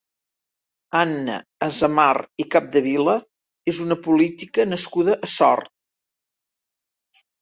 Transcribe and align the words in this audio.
Anna 0.99 1.33
Azamar 1.65 2.21
i 2.43 2.45
Capdevila 2.55 3.15
és 3.73 3.83
una 3.87 3.99
política 4.09 4.67
nascuda 4.73 5.19
a 5.29 5.31
Sort. 5.35 5.75